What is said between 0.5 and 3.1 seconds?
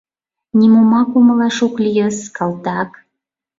Нимомак умылаш ок лийыс, калтак.